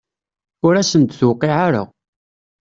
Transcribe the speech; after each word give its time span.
Ur 0.65 0.73
asen-d-tuqiɛ 0.75 1.57
ara. 1.67 1.83